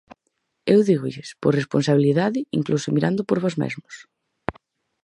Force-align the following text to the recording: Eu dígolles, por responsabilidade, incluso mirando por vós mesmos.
Eu 0.73 0.79
dígolles, 0.89 1.29
por 1.41 1.51
responsabilidade, 1.59 2.39
incluso 2.59 2.93
mirando 2.95 3.21
por 3.29 3.37
vós 3.43 3.55
mesmos. 3.63 3.95